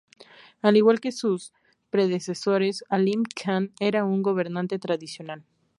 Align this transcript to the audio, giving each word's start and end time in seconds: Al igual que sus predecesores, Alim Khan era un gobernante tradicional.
Al 0.63 0.77
igual 0.77 0.99
que 0.99 1.11
sus 1.11 1.53
predecesores, 1.91 2.83
Alim 2.89 3.21
Khan 3.35 3.71
era 3.79 4.03
un 4.03 4.23
gobernante 4.23 4.79
tradicional. 4.79 5.43